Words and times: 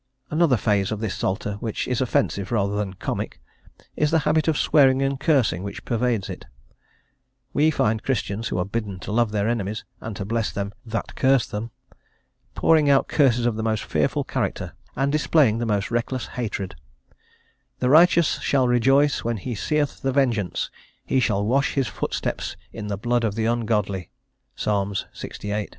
Another 0.31 0.57
phase 0.57 0.91
of 0.91 0.99
this 0.99 1.13
Psalter, 1.13 1.57
which 1.59 1.87
is 1.87 2.01
offensive 2.01 2.51
rather 2.51 2.75
than 2.75 2.95
comic, 2.95 3.39
is 3.95 4.09
the 4.09 4.17
habit 4.25 4.47
of 4.47 4.57
swearing 4.57 4.99
and 5.03 5.19
cursing 5.19 5.61
which 5.61 5.85
pervades 5.85 6.27
it; 6.27 6.45
we 7.53 7.69
find 7.69 8.01
Christians, 8.01 8.47
who 8.47 8.57
are 8.57 8.65
bidden 8.65 8.97
to 9.01 9.11
love 9.11 9.29
their 9.29 9.47
enemies, 9.47 9.85
and 9.99 10.15
to 10.15 10.25
bless 10.25 10.51
them 10.51 10.73
that 10.87 11.13
curse 11.13 11.45
them, 11.45 11.69
pouring 12.55 12.89
out 12.89 13.07
curses 13.07 13.45
of 13.45 13.57
the 13.57 13.61
most 13.61 13.83
fearful 13.83 14.23
character, 14.23 14.73
and 14.95 15.11
displaying 15.11 15.59
the 15.59 15.67
most 15.67 15.91
reckless 15.91 16.25
hatred: 16.33 16.73
"The 17.77 17.91
righteous 17.91 18.39
shall 18.41 18.67
rejoice 18.67 19.23
when 19.23 19.37
he 19.37 19.53
seeth 19.53 20.01
the 20.01 20.11
vengeance; 20.11 20.71
he 21.05 21.19
shall 21.19 21.45
wash 21.45 21.75
his 21.75 21.87
footsteps 21.87 22.57
in 22.73 22.87
the 22.87 22.97
blood 22.97 23.23
of 23.23 23.35
the 23.35 23.45
ungodly" 23.45 24.09
(Ps. 24.57 24.65
lviii.). 24.65 25.67